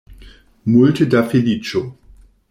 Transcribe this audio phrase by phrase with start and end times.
[0.71, 1.83] Multe da feliĉo.